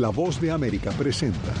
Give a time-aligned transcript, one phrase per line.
[0.00, 1.52] La voz de América presenta.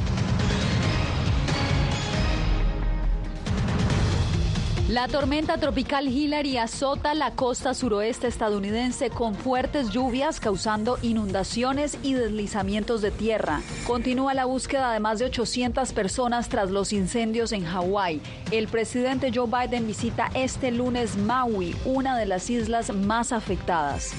[4.88, 12.14] La tormenta tropical Hillary azota la costa suroeste estadounidense con fuertes lluvias causando inundaciones y
[12.14, 13.60] deslizamientos de tierra.
[13.86, 18.22] Continúa la búsqueda de más de 800 personas tras los incendios en Hawái.
[18.52, 24.14] El presidente Joe Biden visita este lunes Maui, una de las islas más afectadas.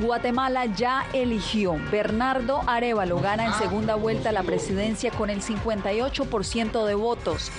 [0.00, 1.76] Guatemala ya eligió.
[1.90, 7.52] Bernardo Arevalo gana en segunda vuelta la presidencia con el 58% de votos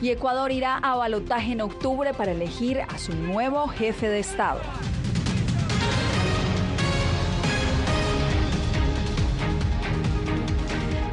[0.00, 4.60] y Ecuador irá a balotaje en octubre para elegir a su nuevo jefe de Estado.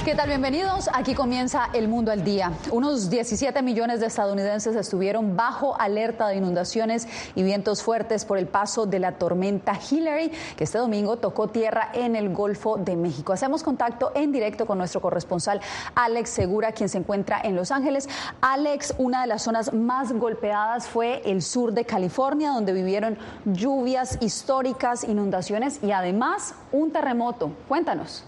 [0.04, 0.30] ¿Qué tal?
[0.30, 0.90] Bienvenidos.
[0.94, 2.54] Aquí comienza El Mundo al Día.
[2.72, 8.48] Unos 17 millones de estadounidenses estuvieron bajo alerta de inundaciones y vientos fuertes por el
[8.48, 13.32] paso de la tormenta Hillary, que este domingo tocó tierra en el Golfo de México.
[13.32, 15.62] Hacemos contacto en directo con nuestro corresponsal
[15.94, 18.10] Alex Segura, quien se encuentra en Los Ángeles.
[18.42, 24.18] Alex, una de las zonas más golpeadas fue el sur de California, donde vivieron lluvias
[24.20, 27.52] históricas, inundaciones y además un terremoto.
[27.68, 28.26] Cuéntanos.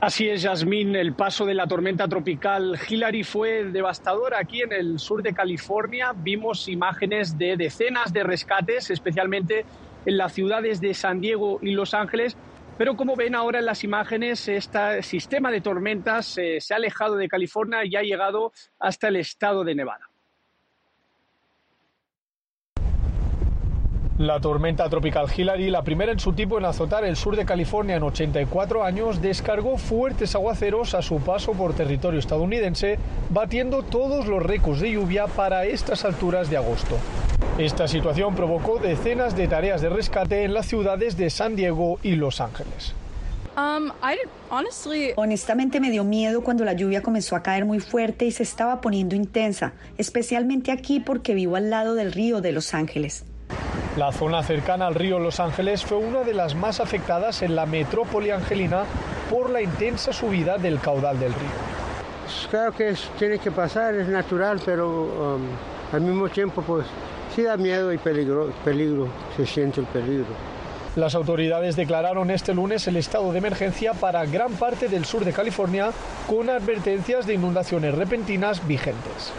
[0.00, 0.94] Así es, Yasmín.
[0.94, 6.12] El paso de la tormenta tropical Hillary fue devastador aquí en el sur de California.
[6.14, 9.64] Vimos imágenes de decenas de rescates, especialmente
[10.06, 12.36] en las ciudades de San Diego y Los Ángeles.
[12.78, 17.16] Pero como ven ahora en las imágenes, este sistema de tormentas eh, se ha alejado
[17.16, 20.07] de California y ha llegado hasta el estado de Nevada.
[24.18, 27.94] La tormenta tropical Hillary, la primera en su tipo en azotar el sur de California
[27.94, 32.98] en 84 años, descargó fuertes aguaceros a su paso por territorio estadounidense,
[33.30, 36.96] batiendo todos los récords de lluvia para estas alturas de agosto.
[37.58, 42.16] Esta situación provocó decenas de tareas de rescate en las ciudades de San Diego y
[42.16, 42.94] Los Ángeles.
[43.56, 43.92] Um,
[45.14, 48.80] Honestamente me dio miedo cuando la lluvia comenzó a caer muy fuerte y se estaba
[48.80, 53.24] poniendo intensa, especialmente aquí porque vivo al lado del río de Los Ángeles.
[53.98, 57.66] La zona cercana al río Los Ángeles fue una de las más afectadas en la
[57.66, 58.84] metrópoli angelina
[59.28, 62.48] por la intensa subida del caudal del río.
[62.48, 65.42] Claro que tiene que pasar, es natural, pero um,
[65.92, 66.86] al mismo tiempo pues
[67.34, 70.26] sí da miedo y peligro, peligro, se siente el peligro.
[70.94, 75.32] Las autoridades declararon este lunes el estado de emergencia para gran parte del sur de
[75.32, 75.90] California
[76.28, 79.32] con advertencias de inundaciones repentinas vigentes.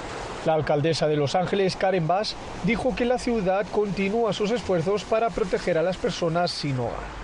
[0.45, 5.29] La alcaldesa de Los Ángeles, Karen Bass, dijo que la ciudad continúa sus esfuerzos para
[5.29, 7.19] proteger a las personas sin hogar.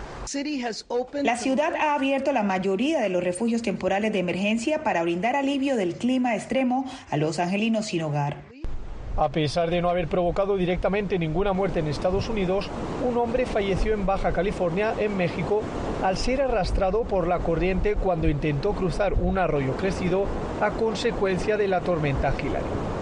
[1.23, 5.75] La ciudad ha abierto la mayoría de los refugios temporales de emergencia para brindar alivio
[5.77, 8.37] del clima extremo a los angelinos sin hogar.
[9.17, 12.69] A pesar de no haber provocado directamente ninguna muerte en Estados Unidos,
[13.07, 15.61] un hombre falleció en Baja California, en México,
[16.03, 20.25] al ser arrastrado por la corriente cuando intentó cruzar un arroyo crecido
[20.59, 22.94] a consecuencia de la tormenta Hillary.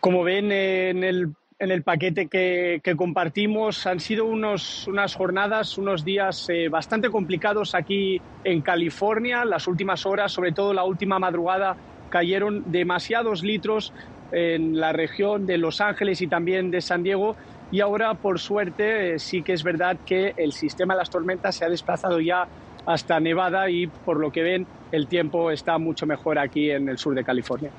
[0.00, 5.76] Como ven en el, en el paquete que, que, compartimos, han sido unos, unas jornadas,
[5.76, 9.44] unos días eh, bastante complicados aquí en California.
[9.44, 11.76] Las últimas horas, sobre todo la última madrugada,
[12.08, 13.92] cayeron demasiados litros
[14.32, 17.36] en la región de Los Ángeles y también de San Diego.
[17.70, 21.56] Y ahora, por suerte, eh, sí que es verdad que el sistema de las tormentas
[21.56, 22.48] se ha desplazado ya
[22.86, 26.96] hasta Nevada y, por lo que ven, el tiempo está mucho mejor aquí en el
[26.96, 27.70] sur de California.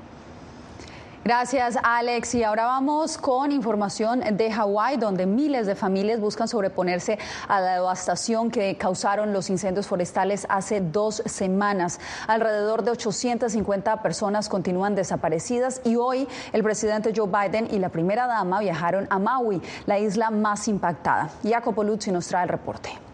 [1.24, 2.34] Gracias, Alex.
[2.34, 7.74] Y ahora vamos con información de Hawái, donde miles de familias buscan sobreponerse a la
[7.76, 12.00] devastación que causaron los incendios forestales hace dos semanas.
[12.26, 18.26] Alrededor de 850 personas continúan desaparecidas y hoy el presidente Joe Biden y la primera
[18.26, 21.30] dama viajaron a Maui, la isla más impactada.
[21.44, 23.11] Jacopo Luzzi nos trae el reporte.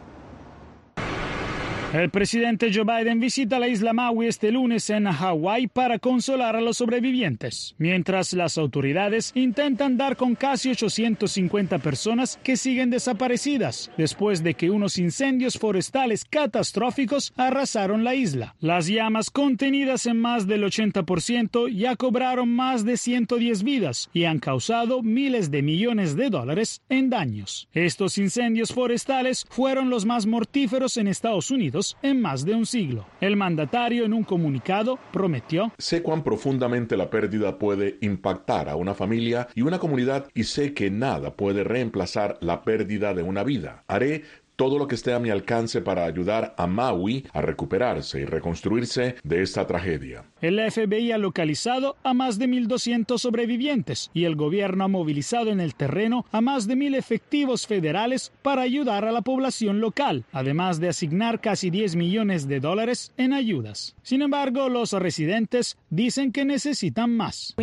[1.94, 6.62] El presidente Joe Biden visita la isla Maui este lunes en Hawái para consolar a
[6.62, 14.44] los sobrevivientes, mientras las autoridades intentan dar con casi 850 personas que siguen desaparecidas después
[14.44, 18.54] de que unos incendios forestales catastróficos arrasaron la isla.
[18.60, 24.40] Las llamas contenidas en más del 80% ya cobraron más de 110 vidas y han
[24.40, 27.70] causado miles de millones de dólares en daños.
[27.72, 33.06] Estos incendios forestales fueron los más mortíferos en Estados Unidos en más de un siglo.
[33.22, 38.94] El mandatario en un comunicado prometió Sé cuán profundamente la pérdida puede impactar a una
[38.94, 43.84] familia y una comunidad y sé que nada puede reemplazar la pérdida de una vida.
[43.88, 44.24] Haré
[44.58, 49.16] todo lo que esté a mi alcance para ayudar a Maui a recuperarse y reconstruirse
[49.24, 50.24] de esta tragedia.
[50.42, 55.60] El FBI ha localizado a más de 1.200 sobrevivientes y el gobierno ha movilizado en
[55.60, 60.80] el terreno a más de mil efectivos federales para ayudar a la población local, además
[60.80, 63.96] de asignar casi 10 millones de dólares en ayudas.
[64.02, 67.54] Sin embargo, los residentes dicen que necesitan más.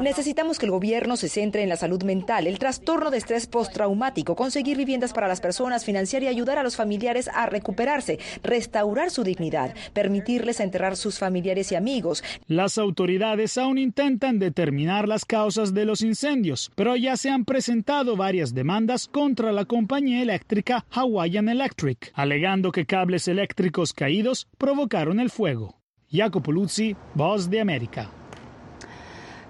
[0.00, 4.34] Necesitamos que el gobierno se centre en la salud mental, el trastorno de estrés postraumático,
[4.34, 9.24] conseguir viviendas para las personas, financiar y ayudar a los familiares a recuperarse, restaurar su
[9.24, 12.22] dignidad, permitirles enterrar sus familiares y amigos.
[12.46, 18.16] Las autoridades aún intentan determinar las causas de los incendios, pero ya se han presentado
[18.16, 25.30] varias demandas contra la compañía eléctrica Hawaiian Electric, alegando que cables eléctricos caídos provocaron el
[25.30, 25.80] fuego.
[26.10, 28.10] Jacopo Luzzi, Voz de América.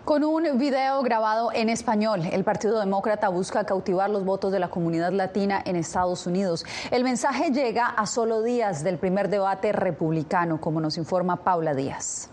[0.04, 4.68] Con un video grabado en español, el Partido Demócrata busca cautivar los votos de la
[4.68, 6.64] comunidad latina en Estados Unidos.
[6.90, 12.30] El mensaje llega a solo días del primer debate republicano, como nos informa Paula Díaz.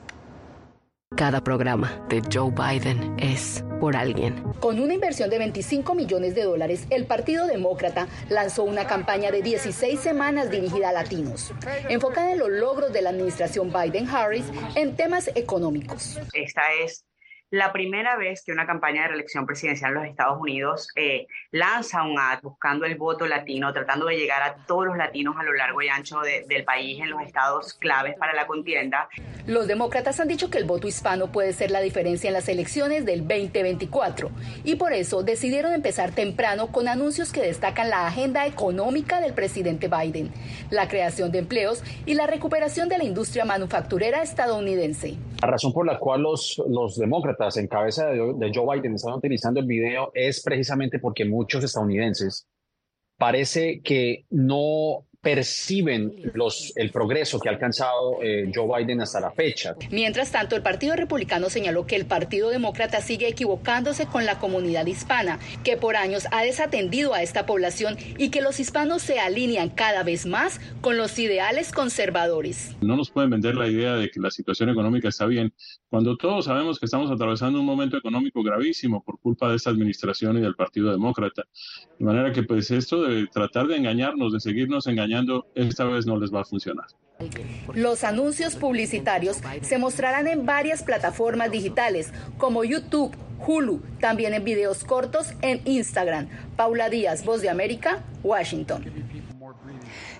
[1.15, 4.43] Cada programa de Joe Biden es por alguien.
[4.59, 9.41] Con una inversión de 25 millones de dólares, el Partido Demócrata lanzó una campaña de
[9.41, 11.53] 16 semanas dirigida a latinos,
[11.89, 16.19] enfocada en los logros de la administración Biden-Harris en temas económicos.
[16.33, 17.06] Esta es
[17.49, 22.03] la primera vez que una campaña de reelección presidencial en los Estados Unidos eh, lanza
[22.03, 25.53] un ad buscando el voto latino, tratando de llegar a todos los latinos a lo
[25.53, 29.07] largo y ancho del país en los estados claves para la contienda.
[29.45, 33.05] Los demócratas han dicho que el voto hispano puede ser la diferencia en las elecciones
[33.05, 34.29] del 2024
[34.65, 39.87] y por eso decidieron empezar temprano con anuncios que destacan la agenda económica del presidente
[39.87, 40.33] Biden,
[40.69, 45.15] la creación de empleos y la recuperación de la industria manufacturera estadounidense.
[45.41, 49.59] La razón por la cual los, los demócratas en cabeza de, Joe Biden están utilizando
[49.59, 52.47] el video es precisamente porque muchos estadounidenses
[53.17, 59.29] parece que no perciben los, el progreso que ha alcanzado eh, Joe Biden hasta la
[59.31, 59.75] fecha.
[59.91, 64.85] Mientras tanto, el Partido Republicano señaló que el Partido Demócrata sigue equivocándose con la comunidad
[64.85, 69.69] hispana, que por años ha desatendido a esta población y que los hispanos se alinean
[69.69, 72.77] cada vez más con los ideales conservadores.
[72.79, 75.53] No nos pueden vender la idea de que la situación económica está bien,
[75.89, 80.37] cuando todos sabemos que estamos atravesando un momento económico gravísimo por culpa de esta administración
[80.37, 81.43] y del Partido Demócrata.
[81.99, 85.16] De manera que pues esto de tratar de engañarnos, de seguirnos engañando,
[85.55, 86.85] esta vez no les va a funcionar.
[87.73, 93.15] Los anuncios publicitarios se mostrarán en varias plataformas digitales como YouTube,
[93.45, 96.27] Hulu, también en videos cortos en Instagram.
[96.55, 99.06] Paula Díaz, Voz de América, Washington.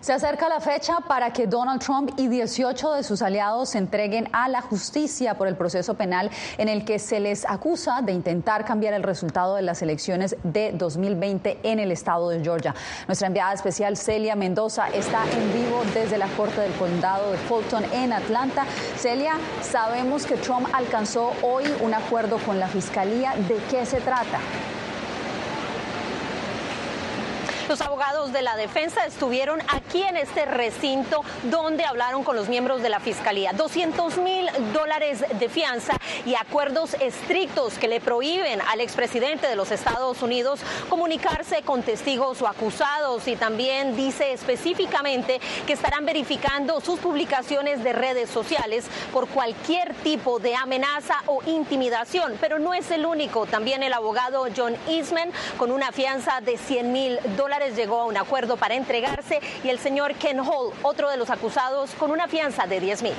[0.08, 4.30] Se acerca la fecha para que Donald Trump y 18 de sus aliados se entreguen
[4.32, 8.64] a la justicia por el proceso penal en el que se les acusa de intentar
[8.64, 12.74] cambiar el resultado de las elecciones de 2020 en el estado de Georgia.
[13.06, 17.84] Nuestra enviada especial Celia Mendoza está en vivo desde la Corte del Condado de Fulton
[17.92, 18.66] en Atlanta.
[18.96, 23.34] Celia, sabemos que Trump alcanzó hoy un acuerdo con la Fiscalía.
[23.50, 24.40] ¿De qué se trata?
[27.68, 32.82] Los abogados de la defensa estuvieron aquí en este recinto donde hablaron con los miembros
[32.82, 33.52] de la fiscalía.
[33.52, 39.72] 200 mil dólares de fianza y acuerdos estrictos que le prohíben al expresidente de los
[39.72, 47.00] Estados Unidos comunicarse con testigos o acusados y también dice específicamente que estarán verificando sus
[47.00, 52.38] publicaciones de redes sociales por cualquier tipo de amenaza o intimidación.
[52.40, 53.46] Pero no es el único.
[53.46, 58.18] También el abogado John Eastman con una fianza de 100 mil dólares llegó a un
[58.18, 62.68] acuerdo para entregarse y el señor Ken Hall, otro de los acusados, con una fianza
[62.68, 63.14] de 10 mil.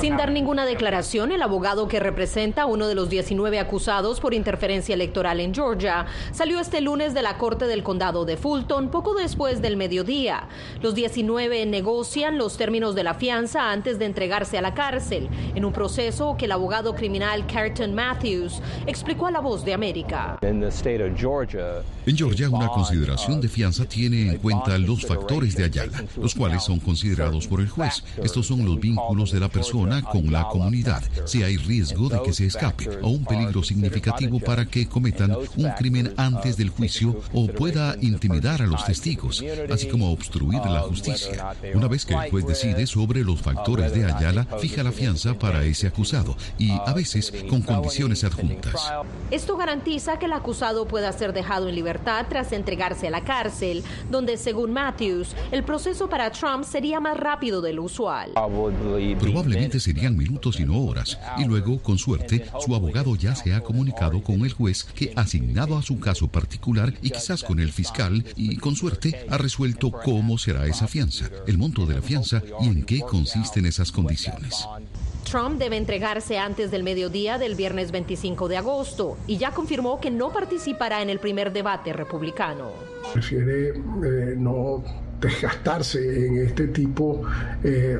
[0.00, 4.32] Sin dar ninguna declaración, el abogado que representa a uno de los 19 acusados por
[4.32, 9.14] interferencia electoral en Georgia salió este lunes de la Corte del Condado de Fulton poco
[9.14, 10.48] después del mediodía.
[10.82, 15.64] Los 19 negocian los términos de la fianza antes de entregarse a la cárcel, en
[15.64, 20.38] un proceso que el abogado criminal Carlton Matthews explicó a La Voz de América.
[20.42, 26.62] En Georgia, una consideración de fianza tiene en cuenta los factores de Ayala, los cuales
[26.62, 28.04] son considerados por el juez.
[28.22, 29.77] Estos son los vínculos de la persona
[30.10, 34.66] con la comunidad, si hay riesgo de que se escape o un peligro significativo para
[34.66, 40.10] que cometan un crimen antes del juicio o pueda intimidar a los testigos, así como
[40.10, 41.54] obstruir la justicia.
[41.74, 45.62] Una vez que el juez decide sobre los factores de Ayala, fija la fianza para
[45.64, 48.92] ese acusado y a veces con condiciones adjuntas.
[49.30, 53.84] Esto garantiza que el acusado pueda ser dejado en libertad tras entregarse a la cárcel,
[54.10, 58.32] donde según Matthews, el proceso para Trump sería más rápido de lo usual.
[59.20, 61.18] Probablemente serían minutos y no horas.
[61.38, 65.20] Y luego, con suerte, su abogado ya se ha comunicado con el juez que ha
[65.22, 69.92] asignado a su caso particular y quizás con el fiscal y, con suerte, ha resuelto
[69.92, 74.66] cómo será esa fianza, el monto de la fianza y en qué consisten esas condiciones.
[75.30, 80.10] Trump debe entregarse antes del mediodía del viernes 25 de agosto y ya confirmó que
[80.10, 82.70] no participará en el primer debate republicano.
[83.12, 84.82] Prefiere eh, no
[85.20, 87.22] desgastarse en este tipo
[87.62, 87.98] eh,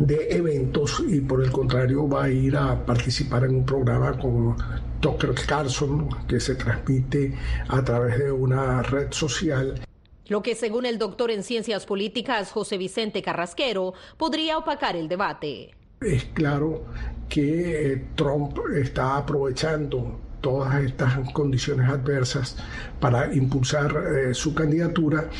[0.00, 4.56] de eventos y por el contrario va a ir a participar en un programa con
[5.00, 5.34] Dr.
[5.46, 7.34] Carlson que se transmite
[7.68, 9.80] a través de una red social.
[10.28, 15.74] Lo que según el doctor en ciencias políticas José Vicente Carrasquero podría opacar el debate
[16.04, 16.84] es claro
[17.28, 22.56] que eh, Trump está aprovechando todas estas condiciones adversas
[23.00, 25.30] para impulsar eh, su candidatura.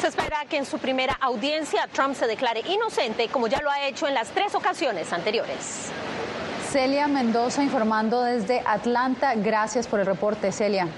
[0.00, 3.86] Se espera que en su primera audiencia Trump se declare inocente, como ya lo ha
[3.86, 5.90] hecho en las tres ocasiones anteriores.
[6.70, 9.34] Celia Mendoza informando desde Atlanta.
[9.36, 10.88] Gracias por el reporte, Celia.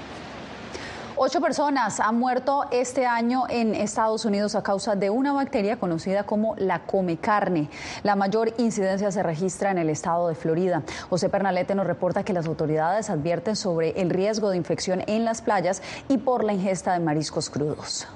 [1.17, 6.25] Ocho personas han muerto este año en Estados Unidos a causa de una bacteria conocida
[6.25, 7.69] como la come carne.
[8.03, 10.83] La mayor incidencia se registra en el estado de Florida.
[11.11, 15.43] José Pernalete nos reporta que las autoridades advierten sobre el riesgo de infección en las
[15.43, 18.09] playas y por la ingesta de mariscos crudos.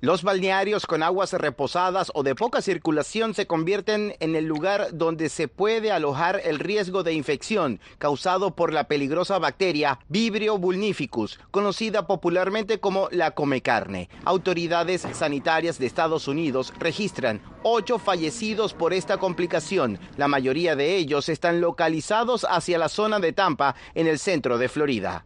[0.00, 5.28] Los balnearios con aguas reposadas o de poca circulación se convierten en el lugar donde
[5.28, 12.06] se puede alojar el riesgo de infección causado por la peligrosa bacteria Vibrio vulnificus, conocida
[12.06, 14.08] popularmente como la comecarne.
[14.24, 19.98] Autoridades sanitarias de Estados Unidos registran ocho fallecidos por esta complicación.
[20.16, 24.68] La mayoría de ellos están localizados hacia la zona de Tampa, en el centro de
[24.68, 25.24] Florida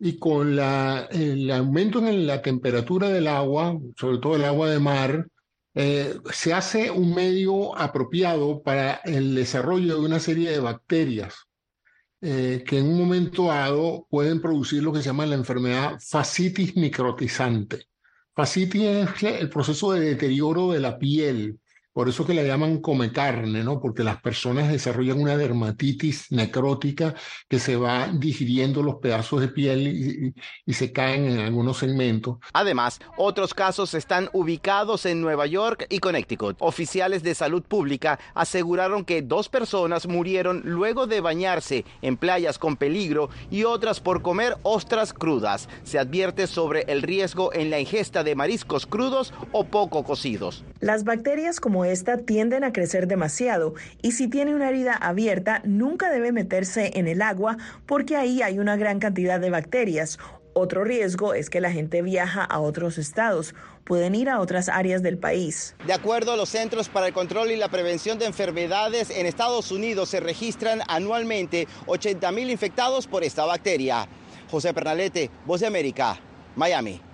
[0.00, 5.28] y con el aumento en la temperatura del agua, sobre todo el agua de mar,
[5.74, 11.34] eh, se hace un medio apropiado para el desarrollo de una serie de bacterias
[12.22, 16.76] eh, que en un momento dado pueden producir lo que se llama la enfermedad fascitis
[16.76, 17.86] microtizante.
[18.34, 21.60] Fascitis es el proceso de deterioro de la piel
[21.92, 23.80] por eso que la llaman come carne, ¿no?
[23.80, 27.14] Porque las personas desarrollan una dermatitis necrótica
[27.48, 30.34] que se va digiriendo los pedazos de piel y,
[30.66, 32.38] y, se caen en algunos segmentos.
[32.52, 36.56] Además, otros casos están ubicados en Nueva York y Connecticut.
[36.60, 42.76] Oficiales de salud pública aseguraron que dos personas murieron luego de bañarse en playas con
[42.76, 45.68] peligro y otras por comer ostras crudas.
[45.82, 50.64] Se advierte sobre el riesgo en la ingesta de mariscos crudos o poco cocidos.
[50.80, 56.10] Las bacterias como esta tienden a crecer demasiado y si tiene una herida abierta nunca
[56.10, 57.56] debe meterse en el agua
[57.86, 60.18] porque ahí hay una gran cantidad de bacterias.
[60.52, 65.02] Otro riesgo es que la gente viaja a otros estados, pueden ir a otras áreas
[65.02, 65.76] del país.
[65.86, 69.70] De acuerdo a los Centros para el Control y la Prevención de Enfermedades, en Estados
[69.70, 74.08] Unidos se registran anualmente 80 mil infectados por esta bacteria.
[74.50, 76.18] José Pernalete, Voz de América,
[76.56, 77.09] Miami.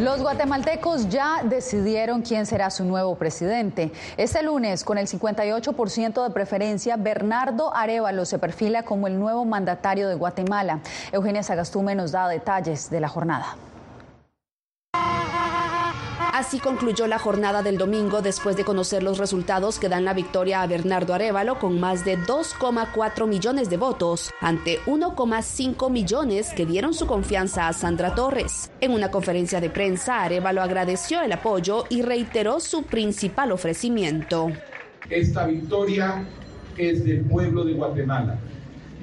[0.00, 3.92] Los guatemaltecos ya decidieron quién será su nuevo presidente.
[4.16, 10.08] Este lunes, con el 58% de preferencia, Bernardo Arevalo se perfila como el nuevo mandatario
[10.08, 10.80] de Guatemala.
[11.12, 13.56] Eugenia Sagastume nos da detalles de la jornada.
[16.40, 20.62] Así concluyó la jornada del domingo después de conocer los resultados que dan la victoria
[20.62, 26.94] a Bernardo Arevalo con más de 2,4 millones de votos ante 1,5 millones que dieron
[26.94, 28.72] su confianza a Sandra Torres.
[28.80, 34.50] En una conferencia de prensa, Arevalo agradeció el apoyo y reiteró su principal ofrecimiento.
[35.10, 36.24] Esta victoria
[36.78, 38.38] es del pueblo de Guatemala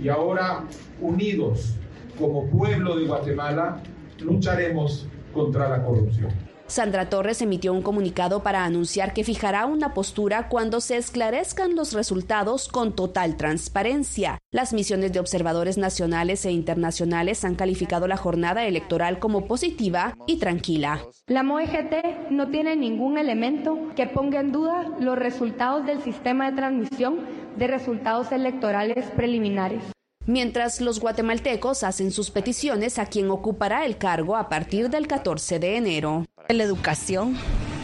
[0.01, 0.63] y ahora
[0.99, 1.75] unidos
[2.17, 3.79] como pueblo de Guatemala
[4.21, 6.46] lucharemos contra la corrupción.
[6.67, 11.93] Sandra Torres emitió un comunicado para anunciar que fijará una postura cuando se esclarezcan los
[11.93, 14.37] resultados con total transparencia.
[14.51, 20.39] Las misiones de observadores nacionales e internacionales han calificado la jornada electoral como positiva y
[20.39, 21.01] tranquila.
[21.27, 26.57] La MOEGT no tiene ningún elemento que ponga en duda los resultados del sistema de
[26.57, 27.19] transmisión
[27.55, 29.96] de resultados electorales preliminares
[30.27, 35.57] mientras los guatemaltecos hacen sus peticiones a quien ocupará el cargo a partir del 14
[35.57, 36.25] de enero.
[36.49, 37.35] La educación,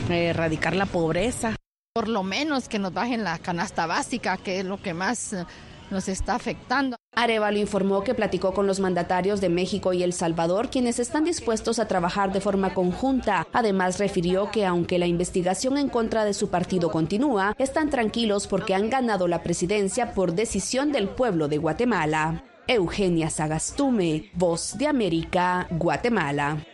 [0.09, 1.55] erradicar la pobreza.
[1.93, 5.45] Por lo menos que nos bajen la canasta básica, que es lo que más eh,
[5.93, 6.97] nos está afectando.
[7.15, 11.79] Arevalo informó que platicó con los mandatarios de México y El Salvador, quienes están dispuestos
[11.79, 13.47] a trabajar de forma conjunta.
[13.53, 18.75] Además, refirió que aunque la investigación en contra de su partido continúa, están tranquilos porque
[18.75, 22.43] han ganado la presidencia por decisión del pueblo de Guatemala.
[22.67, 26.65] Eugenia Sagastume, Voz de América, Guatemala.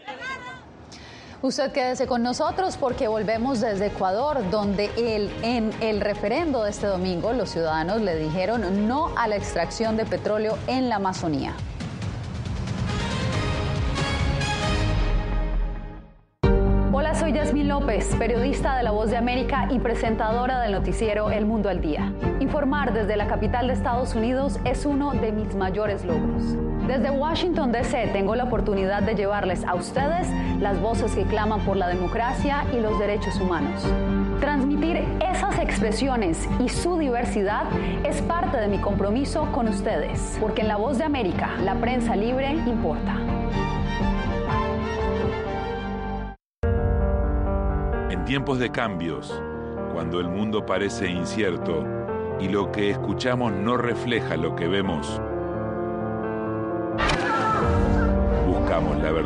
[1.42, 6.86] Usted quédese con nosotros porque volvemos desde Ecuador, donde el, en el referendo de este
[6.86, 11.54] domingo los ciudadanos le dijeron no a la extracción de petróleo en la Amazonía.
[16.92, 21.46] Hola, soy Yasmín López, periodista de La Voz de América y presentadora del noticiero El
[21.46, 22.14] Mundo al Día.
[22.42, 26.69] Informar desde la capital de Estados Unidos es uno de mis mayores logros.
[26.90, 28.10] Desde Washington, D.C.
[28.14, 30.28] tengo la oportunidad de llevarles a ustedes
[30.60, 33.86] las voces que claman por la democracia y los derechos humanos.
[34.40, 37.66] Transmitir esas expresiones y su diversidad
[38.04, 42.16] es parte de mi compromiso con ustedes, porque en La Voz de América la prensa
[42.16, 43.16] libre importa.
[48.10, 49.40] En tiempos de cambios,
[49.94, 51.86] cuando el mundo parece incierto
[52.40, 55.22] y lo que escuchamos no refleja lo que vemos,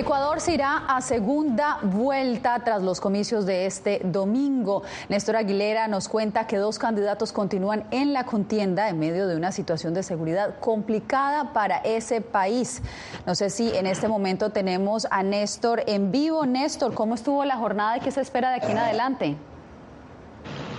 [0.00, 4.82] Ecuador se irá a segunda vuelta tras los comicios de este domingo.
[5.10, 9.52] Néstor Aguilera nos cuenta que dos candidatos continúan en la contienda en medio de una
[9.52, 12.80] situación de seguridad complicada para ese país.
[13.26, 16.46] No sé si en este momento tenemos a Néstor en vivo.
[16.46, 19.36] Néstor, ¿cómo estuvo la jornada y qué se espera de aquí en adelante?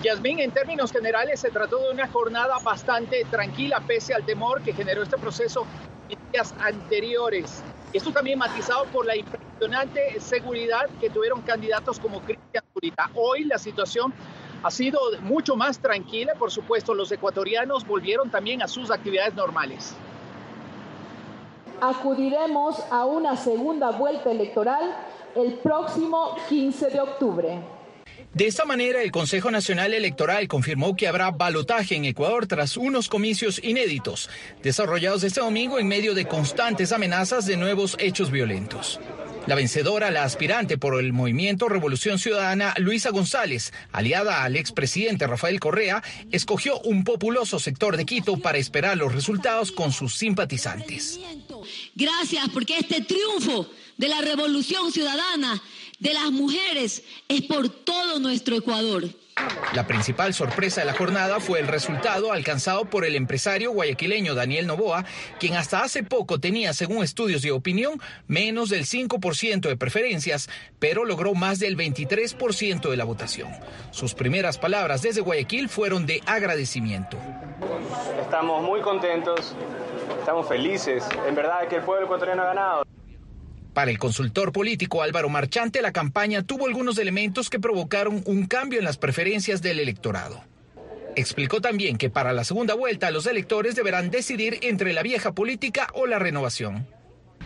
[0.02, 4.74] Yasmín, en términos generales se trató de una jornada bastante tranquila pese al temor que
[4.74, 5.68] generó este proceso
[6.10, 7.62] en días anteriores.
[7.94, 13.10] Esto también matizado por la impresionante seguridad que tuvieron candidatos como Cristian Zurita.
[13.16, 14.14] Hoy la situación
[14.64, 16.34] ha sido mucho más tranquila.
[16.36, 19.94] Por supuesto, los ecuatorianos volvieron también a sus actividades normales.
[21.82, 24.96] Acudiremos a una segunda vuelta electoral
[25.36, 27.60] el próximo 15 de octubre.
[28.34, 33.10] De esta manera, el Consejo Nacional Electoral confirmó que habrá balotaje en Ecuador tras unos
[33.10, 34.30] comicios inéditos,
[34.64, 39.02] desarrollados este domingo en medio de constantes amenazas de nuevos hechos violentos.
[39.48, 45.60] La vencedora, la aspirante por el movimiento Revolución Ciudadana, Luisa González, aliada al expresidente Rafael
[45.60, 51.20] Correa, escogió un populoso sector de Quito para esperar los resultados con sus simpatizantes.
[51.96, 53.68] Gracias, porque este triunfo
[53.98, 55.62] de la Revolución Ciudadana
[56.02, 59.04] de las mujeres es por todo nuestro Ecuador.
[59.74, 64.68] La principal sorpresa de la jornada fue el resultado alcanzado por el empresario guayaquileño Daniel
[64.68, 65.06] Novoa,
[65.40, 71.06] quien hasta hace poco tenía, según estudios de opinión, menos del 5% de preferencias, pero
[71.06, 73.50] logró más del 23% de la votación.
[73.92, 77.18] Sus primeras palabras desde Guayaquil fueron de agradecimiento.
[78.22, 79.56] Estamos muy contentos,
[80.20, 81.06] estamos felices.
[81.28, 82.91] En verdad que el pueblo ecuatoriano ha ganado.
[83.74, 88.80] Para el consultor político Álvaro Marchante, la campaña tuvo algunos elementos que provocaron un cambio
[88.80, 90.44] en las preferencias del electorado.
[91.16, 95.88] Explicó también que para la segunda vuelta los electores deberán decidir entre la vieja política
[95.94, 96.86] o la renovación.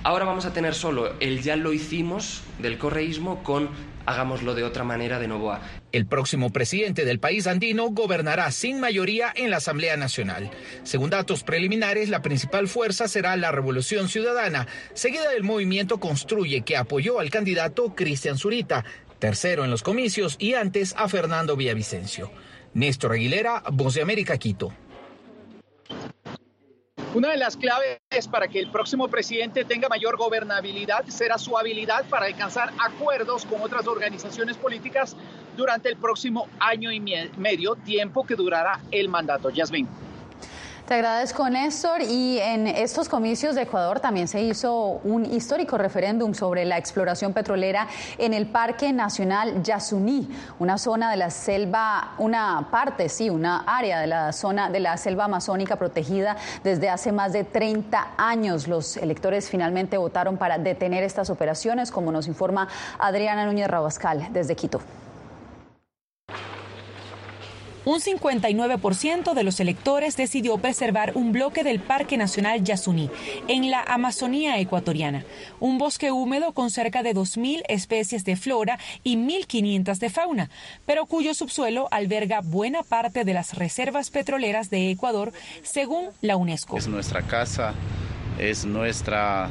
[0.03, 3.69] Ahora vamos a tener solo el ya lo hicimos del correísmo con
[4.05, 5.61] hagámoslo de otra manera de Novoa.
[5.91, 10.51] El próximo presidente del país andino gobernará sin mayoría en la Asamblea Nacional.
[10.83, 16.77] Según datos preliminares, la principal fuerza será la Revolución Ciudadana, seguida del movimiento Construye, que
[16.77, 18.85] apoyó al candidato Cristian Zurita,
[19.19, 22.31] tercero en los comicios, y antes a Fernando Villavicencio.
[22.73, 24.73] Néstor Aguilera, Voz de América, Quito.
[27.15, 32.03] Una de las claves para que el próximo presidente tenga mayor gobernabilidad será su habilidad
[32.09, 35.15] para alcanzar acuerdos con otras organizaciones políticas
[35.55, 36.99] durante el próximo año y
[37.37, 39.49] medio, tiempo que durará el mandato.
[39.49, 39.87] Yasmin.
[40.87, 42.03] Te agradezco, Néstor.
[42.03, 47.33] Y en estos comicios de Ecuador también se hizo un histórico referéndum sobre la exploración
[47.33, 47.87] petrolera
[48.19, 53.99] en el Parque Nacional Yasuní, una zona de la selva, una parte, sí, una área
[53.99, 58.67] de la zona de la selva amazónica protegida desde hace más de 30 años.
[58.67, 62.67] Los electores finalmente votaron para detener estas operaciones, como nos informa
[62.99, 64.81] Adriana Núñez Rabascal desde Quito.
[67.85, 73.11] Un 59% de los electores decidió preservar un bloque del Parque Nacional Yasuní,
[73.47, 75.23] en la Amazonía ecuatoriana,
[75.59, 80.49] un bosque húmedo con cerca de 2.000 especies de flora y 1.500 de fauna,
[80.87, 86.77] pero cuyo subsuelo alberga buena parte de las reservas petroleras de Ecuador, según la UNESCO.
[86.77, 87.75] Es nuestra casa,
[88.39, 89.49] es nuestra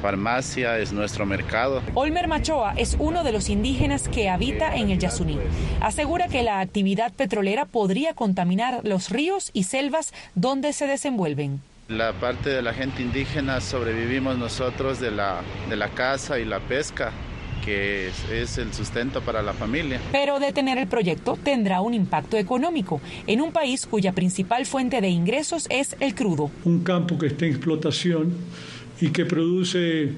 [0.00, 1.82] farmacia, es nuestro mercado.
[1.94, 5.38] Olmer Machoa es uno de los indígenas que habita en el Yasuní.
[5.80, 11.60] Asegura que la actividad petrolera podría contaminar los ríos y selvas donde se desenvuelven.
[11.88, 16.60] La parte de la gente indígena sobrevivimos nosotros de la, de la caza y la
[16.60, 17.12] pesca
[17.64, 20.00] que es, es, el sustento para la familia.
[20.12, 25.08] Pero detener el proyecto tendrá un impacto económico en un país cuya principal fuente de
[25.08, 26.50] ingresos es el crudo.
[26.64, 28.34] Un campo que está en explotación
[29.00, 30.10] y que produce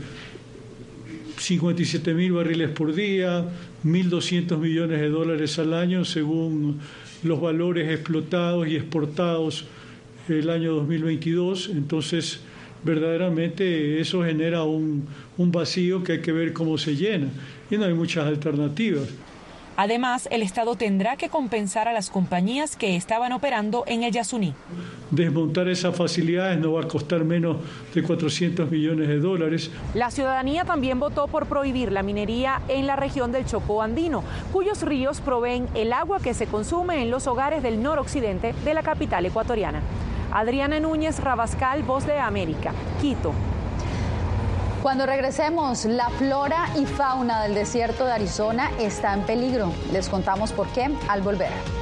[1.38, 3.44] 57 mil barriles por día,
[3.84, 6.78] 1.200 millones de dólares al año según
[7.22, 9.66] los valores explotados y exportados
[10.28, 11.70] el año 2022.
[11.70, 12.40] Entonces,
[12.84, 15.06] verdaderamente eso genera un,
[15.38, 17.28] un vacío que hay que ver cómo se llena
[17.70, 19.08] y no hay muchas alternativas.
[19.76, 24.54] Además, el Estado tendrá que compensar a las compañías que estaban operando en el Yasuní.
[25.10, 27.56] Desmontar esas facilidades no va a costar menos
[27.94, 29.70] de 400 millones de dólares.
[29.94, 34.82] La ciudadanía también votó por prohibir la minería en la región del Chocó andino, cuyos
[34.82, 39.26] ríos proveen el agua que se consume en los hogares del noroccidente de la capital
[39.26, 39.80] ecuatoriana.
[40.32, 43.34] Adriana Núñez Rabascal, Voz de América, Quito.
[44.82, 49.72] Cuando regresemos, la flora y fauna del desierto de Arizona está en peligro.
[49.92, 51.81] Les contamos por qué al volver.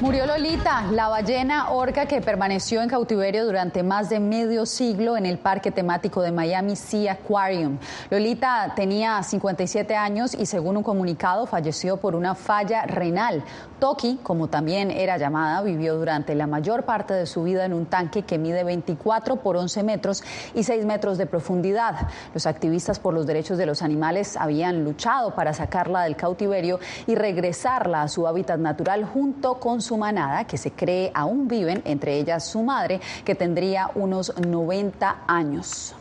[0.00, 5.26] Murió Lolita, la ballena orca que permaneció en cautiverio durante más de medio siglo en
[5.26, 7.76] el parque temático de Miami Sea Aquarium.
[8.08, 13.44] Lolita tenía 57 años y según un comunicado falleció por una falla renal.
[13.78, 17.84] Toki, como también era llamada, vivió durante la mayor parte de su vida en un
[17.84, 22.08] tanque que mide 24 por 11 metros y 6 metros de profundidad.
[22.32, 27.16] Los activistas por los derechos de los animales habían luchado para sacarla del cautiverio y
[27.16, 32.18] regresarla a su hábitat natural junto con su manada, que se cree aún viven, entre
[32.18, 35.94] ellas su madre, que tendría unos 90 años.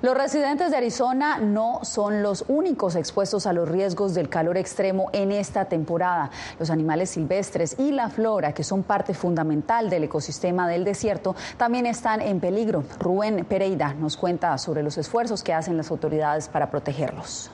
[0.00, 5.10] Los residentes de Arizona no son los únicos expuestos a los riesgos del calor extremo
[5.12, 6.30] en esta temporada.
[6.60, 11.84] Los animales silvestres y la flora, que son parte fundamental del ecosistema del desierto, también
[11.84, 12.84] están en peligro.
[13.00, 17.50] Rubén Pereira nos cuenta sobre los esfuerzos que hacen las autoridades para protegerlos.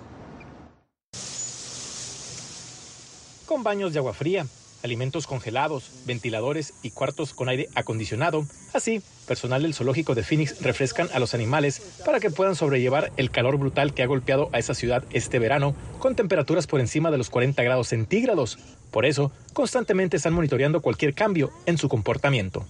[3.47, 4.47] Con baños de agua fría,
[4.85, 8.47] alimentos congelados, ventiladores y cuartos con aire acondicionado.
[8.75, 13.31] Así, personal del zoológico de Phoenix refrescan a los animales para que puedan sobrellevar el
[13.31, 17.19] calor brutal que ha golpeado a esa ciudad este verano, con temperaturas por encima de
[17.19, 18.59] los 40 grados centígrados.
[18.91, 22.67] Por eso, constantemente están monitoreando cualquier cambio en su comportamiento.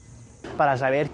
[0.56, 1.10] Para saber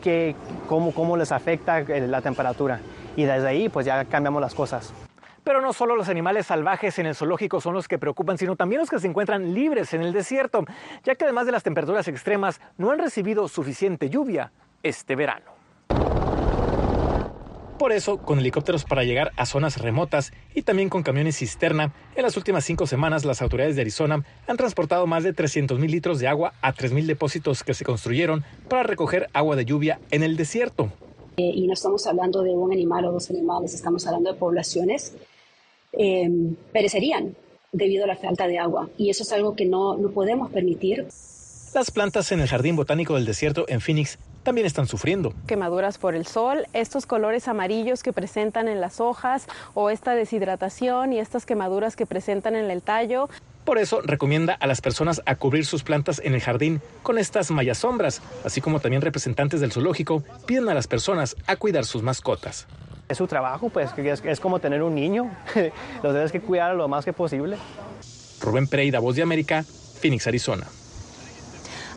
[0.69, 2.81] cómo, cómo les afecta la temperatura.
[3.17, 4.93] Y desde ahí, pues ya cambiamos las cosas.
[5.45, 8.81] Pero no solo los animales salvajes en el zoológico son los que preocupan, sino también
[8.81, 10.65] los que se encuentran libres en el desierto,
[11.05, 15.61] ya que además de las temperaturas extremas no han recibido suficiente lluvia este verano.
[17.81, 22.23] Por eso, con helicópteros para llegar a zonas remotas y también con camiones cisterna, en
[22.23, 26.19] las últimas cinco semanas las autoridades de Arizona han transportado más de 300 mil litros
[26.19, 30.23] de agua a 3 mil depósitos que se construyeron para recoger agua de lluvia en
[30.23, 30.91] el desierto.
[31.39, 35.15] Eh, y no estamos hablando de un animal o dos animales, estamos hablando de poblaciones
[35.93, 37.35] Em, perecerían
[37.73, 38.89] debido a la falta de agua.
[38.97, 41.07] Y eso es algo que no, no podemos permitir.
[41.75, 45.33] Las plantas en el Jardín Botánico del Desierto en Phoenix también están sufriendo.
[45.47, 51.13] Quemaduras por el sol, estos colores amarillos que presentan en las hojas o esta deshidratación
[51.13, 53.29] y estas quemaduras que presentan en el tallo.
[53.65, 57.51] Por eso recomienda a las personas a cubrir sus plantas en el jardín con estas
[57.51, 62.03] mallas sombras, así como también representantes del zoológico piden a las personas a cuidar sus
[62.03, 62.67] mascotas.
[63.11, 65.31] Es su trabajo, pues es, es como tener un niño.
[66.03, 67.59] Lo debes que cuidar lo más que posible.
[68.41, 69.65] Rubén Pereira, Voz de América,
[70.01, 70.67] Phoenix, Arizona.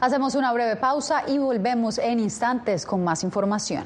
[0.01, 3.85] Hacemos una breve pausa y volvemos en instantes con más información.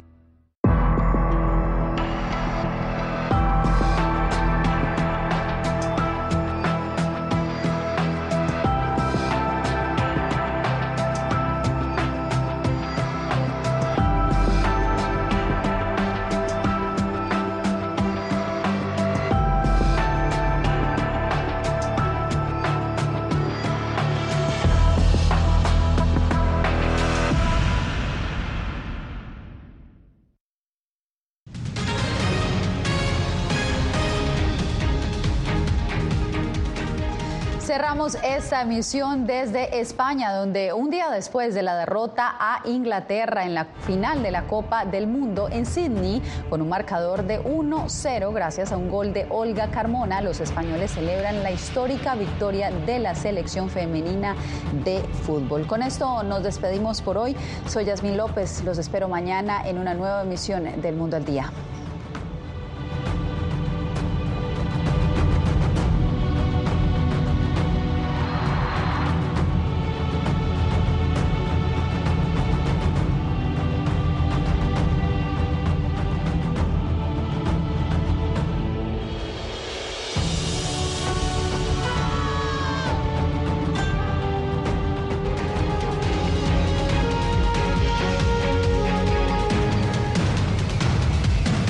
[37.71, 43.53] Cerramos esta emisión desde España, donde un día después de la derrota a Inglaterra en
[43.53, 48.73] la final de la Copa del Mundo en Sydney, con un marcador de 1-0 gracias
[48.73, 53.69] a un gol de Olga Carmona, los españoles celebran la histórica victoria de la selección
[53.69, 54.35] femenina
[54.83, 55.65] de fútbol.
[55.65, 57.37] Con esto nos despedimos por hoy.
[57.67, 58.65] Soy Yasmín López.
[58.65, 61.49] Los espero mañana en una nueva emisión del Mundo al Día.